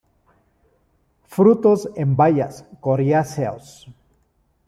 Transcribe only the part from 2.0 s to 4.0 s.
bayas, coriáceos.